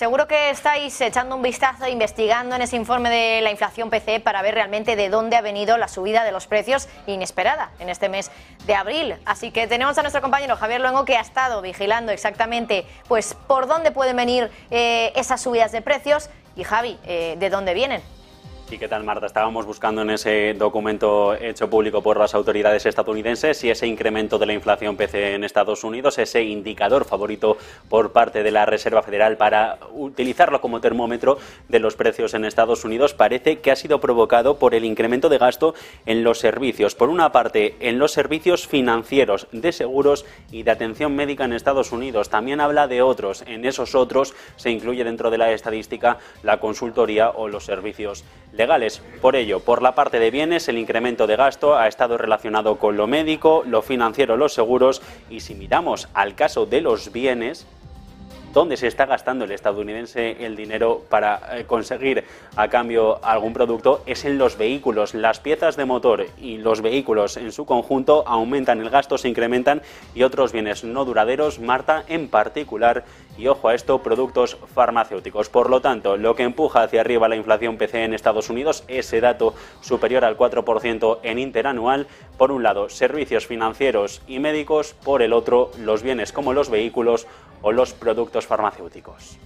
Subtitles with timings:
[0.00, 4.40] Seguro que estáis echando un vistazo, investigando en ese informe de la inflación PCE para
[4.40, 8.30] ver realmente de dónde ha venido la subida de los precios inesperada en este mes
[8.64, 9.16] de abril.
[9.26, 13.66] Así que tenemos a nuestro compañero Javier Luengo que ha estado vigilando exactamente pues por
[13.66, 18.00] dónde pueden venir eh, esas subidas de precios y Javi, eh, ¿de dónde vienen?
[18.72, 19.26] ¿Y qué tal, Marta?
[19.26, 24.46] Estábamos buscando en ese documento hecho público por las autoridades estadounidenses y ese incremento de
[24.46, 27.56] la inflación PC en Estados Unidos, ese indicador favorito
[27.88, 32.84] por parte de la Reserva Federal para utilizarlo como termómetro de los precios en Estados
[32.84, 35.74] Unidos, parece que ha sido provocado por el incremento de gasto
[36.06, 36.94] en los servicios.
[36.94, 41.90] Por una parte, en los servicios financieros, de seguros y de atención médica en Estados
[41.90, 42.30] Unidos.
[42.30, 43.42] También habla de otros.
[43.48, 48.59] En esos otros se incluye dentro de la estadística la consultoría o los servicios legales.
[49.22, 52.94] Por ello, por la parte de bienes, el incremento de gasto ha estado relacionado con
[52.96, 57.66] lo médico, lo financiero, los seguros y si miramos al caso de los bienes,
[58.52, 62.24] dónde se está gastando el estadounidense el dinero para eh, conseguir
[62.56, 65.14] a cambio algún producto es en los vehículos.
[65.14, 69.82] Las piezas de motor y los vehículos en su conjunto aumentan el gasto, se incrementan
[70.14, 73.04] y otros bienes no duraderos, Marta en particular,
[73.40, 75.48] y ojo a esto, productos farmacéuticos.
[75.48, 79.20] Por lo tanto, lo que empuja hacia arriba la inflación PC en Estados Unidos, ese
[79.22, 82.06] dato superior al 4% en interanual,
[82.36, 87.26] por un lado, servicios financieros y médicos, por el otro, los bienes como los vehículos
[87.62, 89.38] o los productos farmacéuticos.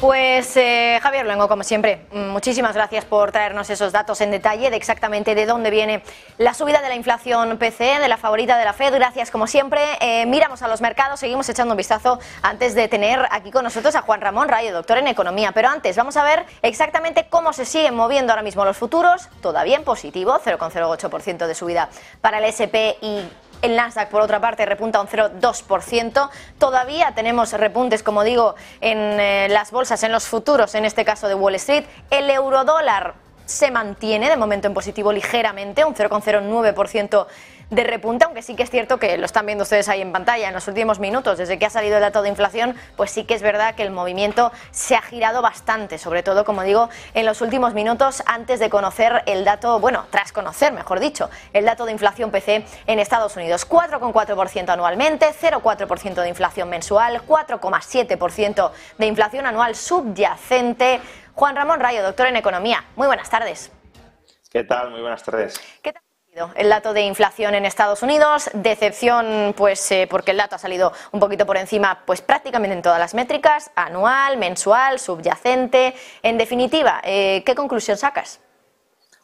[0.00, 4.76] Pues eh, Javier Luengo, como siempre, muchísimas gracias por traernos esos datos en detalle de
[4.76, 6.02] exactamente de dónde viene
[6.38, 8.94] la subida de la inflación PC, de la favorita de la Fed.
[8.94, 9.82] Gracias, como siempre.
[10.00, 13.94] Eh, miramos a los mercados, seguimos echando un vistazo antes de tener aquí con nosotros
[13.94, 15.52] a Juan Ramón Rayo, doctor en economía.
[15.52, 19.28] Pero antes, vamos a ver exactamente cómo se siguen moviendo ahora mismo los futuros.
[19.42, 21.90] Todavía en positivo, 0,08% de subida
[22.22, 23.20] para el SP y
[23.62, 26.30] el Nasdaq, por otra parte, repunta un 0,2%.
[26.58, 31.28] Todavía tenemos repuntes, como digo, en eh, las bolsas, en los futuros, en este caso
[31.28, 31.84] de Wall Street.
[32.10, 33.14] El eurodólar
[33.50, 37.26] se mantiene de momento en positivo ligeramente, un 0,09%
[37.70, 40.48] de repunte, aunque sí que es cierto que lo están viendo ustedes ahí en pantalla
[40.48, 43.34] en los últimos minutos, desde que ha salido el dato de inflación, pues sí que
[43.34, 47.40] es verdad que el movimiento se ha girado bastante, sobre todo, como digo, en los
[47.40, 51.92] últimos minutos antes de conocer el dato, bueno, tras conocer, mejor dicho, el dato de
[51.92, 53.68] inflación PC en Estados Unidos.
[53.68, 61.00] 4,4% anualmente, 0,4% de inflación mensual, 4,7% de inflación anual subyacente.
[61.40, 62.84] Juan Ramón Rayo, doctor en Economía.
[62.96, 63.72] Muy buenas tardes.
[64.50, 64.90] ¿Qué tal?
[64.90, 65.58] Muy buenas tardes.
[65.82, 66.02] ¿Qué tal?
[66.54, 70.92] El dato de inflación en Estados Unidos, decepción, pues eh, porque el dato ha salido
[71.12, 75.94] un poquito por encima, pues prácticamente en todas las métricas, anual, mensual, subyacente.
[76.22, 78.42] En definitiva, eh, ¿qué conclusión sacas?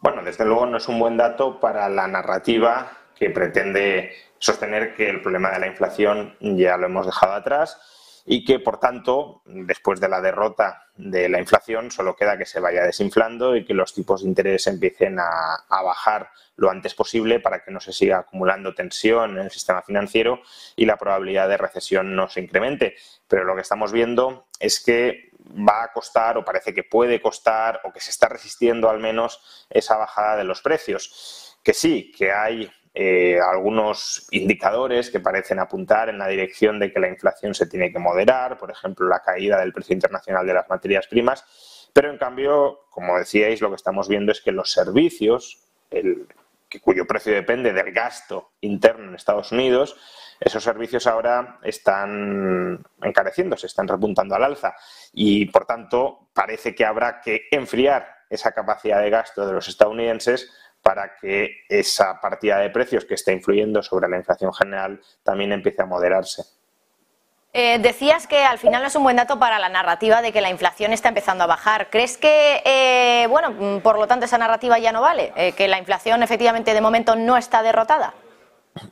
[0.00, 5.08] Bueno, desde luego no es un buen dato para la narrativa que pretende sostener que
[5.08, 7.80] el problema de la inflación ya lo hemos dejado atrás
[8.24, 12.60] y que, por tanto, después de la derrota de la inflación, solo queda que se
[12.60, 17.64] vaya desinflando y que los tipos de interés empiecen a, bajar lo antes posible para
[17.64, 20.40] que no se siga acumulando tensión en el sistema financiero
[20.76, 22.94] y la probabilidad de recesión no se incremente.
[23.26, 25.30] Pero lo que estamos viendo es que
[25.68, 29.66] va a costar o parece que puede costar o que se está resistiendo al menos
[29.70, 31.58] esa bajada de los precios.
[31.64, 37.00] Que sí, que hay eh, algunos indicadores que parecen apuntar en la dirección de que
[37.00, 40.68] la inflación se tiene que moderar, por ejemplo, la caída del precio internacional de las
[40.68, 45.64] materias primas, pero en cambio, como decíais, lo que estamos viendo es que los servicios,
[45.90, 46.26] el,
[46.80, 49.96] cuyo precio depende del gasto interno en Estados Unidos,
[50.40, 54.74] esos servicios ahora están encareciéndose, están repuntando al alza.
[55.12, 60.50] Y, por tanto, parece que habrá que enfriar esa capacidad de gasto de los estadounidenses
[60.82, 65.82] para que esa partida de precios que está influyendo sobre la inflación general también empiece
[65.82, 66.42] a moderarse.
[67.54, 70.40] Eh, decías que al final no es un buen dato para la narrativa de que
[70.40, 71.90] la inflación está empezando a bajar.
[71.90, 75.32] ¿Crees que, eh, bueno, mm, por lo tanto esa narrativa ya no vale?
[75.36, 78.14] Eh, ¿Que la inflación efectivamente de momento no está derrotada?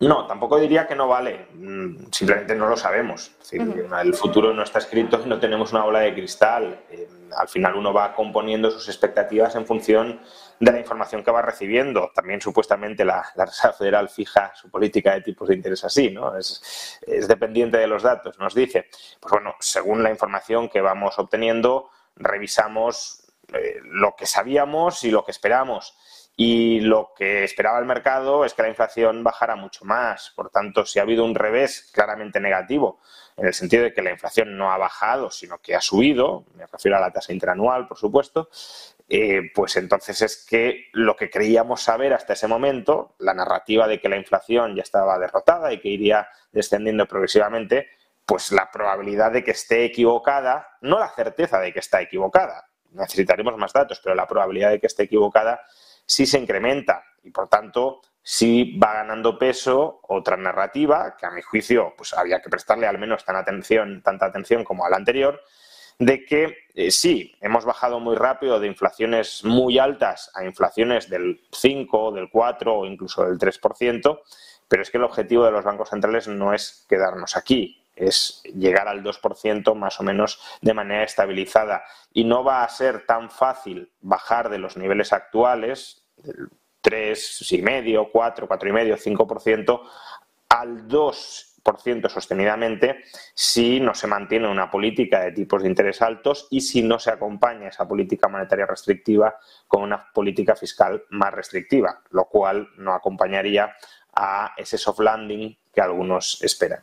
[0.00, 3.30] No, tampoco diría que no vale, mm, simplemente no lo sabemos.
[3.52, 6.80] El futuro no está escrito y no tenemos una bola de cristal.
[6.90, 10.20] Eh, al final uno va componiendo sus expectativas en función
[10.58, 12.10] de la información que va recibiendo.
[12.12, 16.36] También supuestamente la, Reserva Federal fija su política de tipos de interés así, ¿no?
[16.36, 18.88] Es, es dependiente de los datos, nos dice.
[19.20, 25.24] Pues bueno, según la información que vamos obteniendo, revisamos eh, lo que sabíamos y lo
[25.24, 25.96] que esperamos.
[26.40, 30.32] Y lo que esperaba el mercado es que la inflación bajara mucho más.
[30.36, 33.00] Por tanto, si ha habido un revés claramente negativo,
[33.36, 36.64] en el sentido de que la inflación no ha bajado, sino que ha subido, me
[36.66, 38.50] refiero a la tasa interanual, por supuesto,
[39.08, 44.00] eh, pues entonces es que lo que creíamos saber hasta ese momento, la narrativa de
[44.00, 47.88] que la inflación ya estaba derrotada y que iría descendiendo progresivamente,
[48.24, 53.56] pues la probabilidad de que esté equivocada, no la certeza de que está equivocada, necesitaremos
[53.56, 55.60] más datos, pero la probabilidad de que esté equivocada
[56.08, 61.42] sí se incrementa y por tanto sí va ganando peso otra narrativa que a mi
[61.42, 65.40] juicio pues había que prestarle al menos tan atención, tanta atención como a la anterior,
[65.98, 71.42] de que eh, sí, hemos bajado muy rápido de inflaciones muy altas a inflaciones del
[71.52, 74.20] 5, del 4 o incluso del 3%,
[74.68, 78.88] pero es que el objetivo de los bancos centrales no es quedarnos aquí, es llegar
[78.88, 81.84] al 2% más o menos de manera estabilizada.
[82.12, 86.48] Y no va a ser tan fácil bajar de los niveles actuales, del
[86.82, 89.80] 3,5, 4, 4,5, 5%,
[90.48, 91.38] al 2%
[92.08, 93.04] sostenidamente
[93.34, 97.10] si no se mantiene una política de tipos de interés altos y si no se
[97.10, 103.76] acompaña esa política monetaria restrictiva con una política fiscal más restrictiva, lo cual no acompañaría
[104.14, 106.82] a ese soft landing que algunos esperan.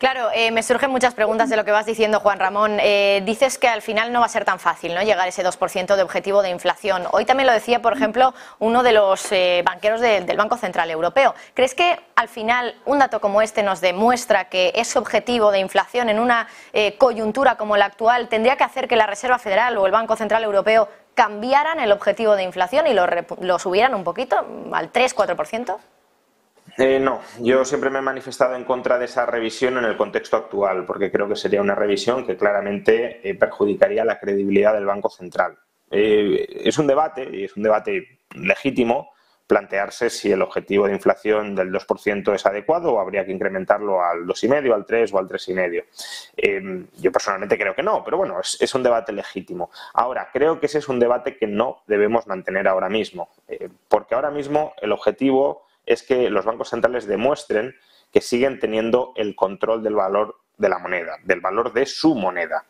[0.00, 2.78] Claro, eh, me surgen muchas preguntas de lo que vas diciendo, Juan Ramón.
[2.80, 5.02] Eh, dices que al final no va a ser tan fácil ¿no?
[5.02, 7.02] llegar a ese 2% de objetivo de inflación.
[7.10, 11.34] Hoy también lo decía, por ejemplo, uno de los eh, banqueros del Banco Central Europeo.
[11.52, 16.08] ¿Crees que al final un dato como este nos demuestra que ese objetivo de inflación
[16.08, 16.48] en una
[16.96, 20.44] coyuntura como la actual tendría que hacer que la Reserva Federal o el Banco Central
[20.44, 23.06] Europeo cambiaran el objetivo de inflación y lo,
[23.40, 24.38] lo subieran un poquito
[24.72, 25.76] al 3-4%?
[26.80, 30.38] Eh, no, yo siempre me he manifestado en contra de esa revisión en el contexto
[30.38, 35.10] actual, porque creo que sería una revisión que claramente eh, perjudicaría la credibilidad del Banco
[35.10, 35.58] Central.
[35.90, 39.12] Eh, es un debate, y es un debate legítimo,
[39.46, 44.20] plantearse si el objetivo de inflación del 2% es adecuado o habría que incrementarlo al
[44.20, 46.86] 2,5, al 3 o al 3,5.
[46.96, 49.70] yo personalmente creo que no, pero bueno, es, un debate legítimo.
[49.92, 53.28] Ahora, creo que ese es un debate que no debemos mantener ahora mismo,
[53.88, 57.74] porque ahora mismo el objetivo es que los bancos centrales demuestren
[58.12, 62.66] que siguen teniendo el control del valor de la moneda, del valor de su moneda.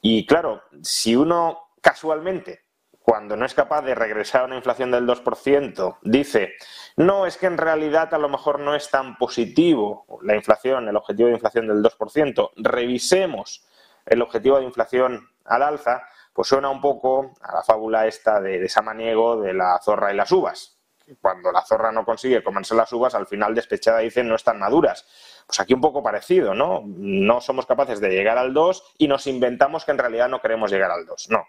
[0.00, 2.64] Y claro, si uno casualmente,
[3.00, 6.54] cuando no es capaz de regresar a una inflación del 2%, dice,
[6.96, 10.96] no, es que en realidad a lo mejor no es tan positivo la inflación, el
[10.96, 13.66] objetivo de inflación del 2%, revisemos
[14.06, 16.02] el objetivo de inflación al alza,
[16.32, 20.16] pues suena un poco a la fábula esta de, de Samaniego de la zorra y
[20.16, 20.73] las uvas
[21.20, 25.06] cuando la zorra no consigue comerse las uvas, al final despechada dice no están maduras.
[25.46, 26.82] Pues aquí un poco parecido, ¿no?
[26.86, 30.70] No somos capaces de llegar al 2 y nos inventamos que en realidad no queremos
[30.70, 31.28] llegar al 2.
[31.30, 31.44] No.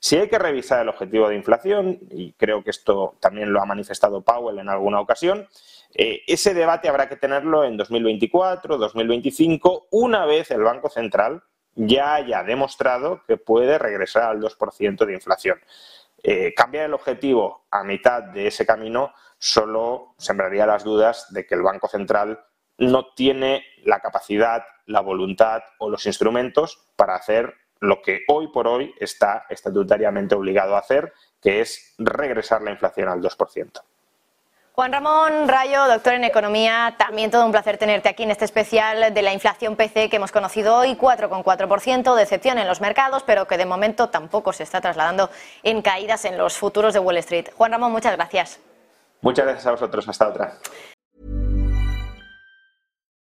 [0.00, 3.66] Si hay que revisar el objetivo de inflación, y creo que esto también lo ha
[3.66, 5.48] manifestado Powell en alguna ocasión,
[5.94, 11.42] eh, ese debate habrá que tenerlo en 2024, 2025, una vez el Banco Central
[11.74, 15.58] ya haya demostrado que puede regresar al 2% de inflación.
[16.22, 21.54] Eh, cambiar el objetivo a mitad de ese camino solo sembraría las dudas de que
[21.54, 22.44] el Banco Central
[22.78, 28.66] no tiene la capacidad, la voluntad o los instrumentos para hacer lo que hoy por
[28.66, 33.80] hoy está estatutariamente obligado a hacer, que es regresar la inflación al 2%.
[34.78, 39.12] Juan Ramón Rayo, doctor en Economía, también todo un placer tenerte aquí en este especial
[39.12, 43.56] de la inflación PC que hemos conocido hoy, 4,4%, decepción en los mercados, pero que
[43.56, 45.30] de momento tampoco se está trasladando
[45.64, 47.48] en caídas en los futuros de Wall Street.
[47.56, 48.60] Juan Ramón, muchas gracias.
[49.20, 50.08] Muchas gracias a vosotros.
[50.08, 50.58] Hasta otra.